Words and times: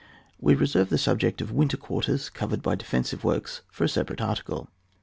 We 0.39 0.55
reserve 0.55 0.89
the 0.89 0.97
subject 0.97 1.41
of 1.41 1.51
winter 1.51 1.77
quar 1.77 2.01
ters, 2.01 2.31
covered 2.31 2.63
by 2.63 2.73
defensive 2.73 3.23
works 3.23 3.61
for 3.69 3.83
a 3.83 3.87
separate 3.87 4.19
article. 4.19 4.67